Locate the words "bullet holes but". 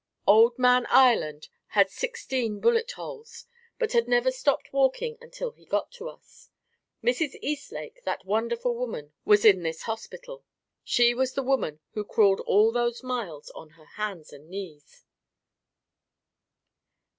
2.59-3.91